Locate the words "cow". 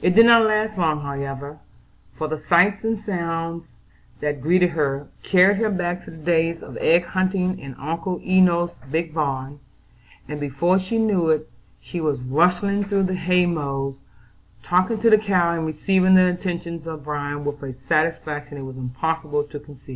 15.18-15.52